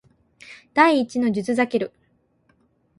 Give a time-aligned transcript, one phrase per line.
[0.73, 1.93] 第一の術ザケル